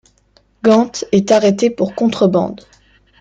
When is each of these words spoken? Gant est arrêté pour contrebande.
Gant 0.63 0.91
est 1.11 1.31
arrêté 1.31 1.69
pour 1.69 1.93
contrebande. 1.93 2.65